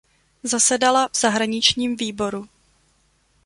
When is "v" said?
1.07-1.17